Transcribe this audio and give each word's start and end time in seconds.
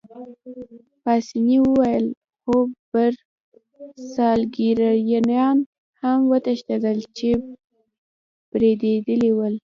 پاسیني 1.03 1.57
وویل: 1.65 2.05
خو 2.41 2.55
برساګلیریایان 2.91 5.57
هم 6.01 6.19
وتښتېدل، 6.31 6.99
چې 7.17 7.29
بېرېدلي 8.51 9.31
ول. 9.37 9.53